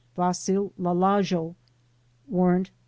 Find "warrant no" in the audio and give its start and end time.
2.27-2.75